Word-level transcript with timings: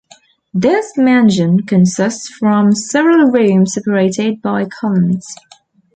This 0.55 0.97
mansion 0.97 1.59
consists 1.61 2.27
from 2.27 2.71
several 2.71 3.27
rooms 3.29 3.75
separated 3.75 4.41
by 4.41 4.65
columns. 4.65 5.27